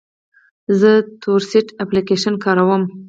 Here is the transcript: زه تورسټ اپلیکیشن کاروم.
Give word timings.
زه 0.79 0.91
تورسټ 1.21 1.67
اپلیکیشن 1.83 2.33
کاروم. 2.43 2.83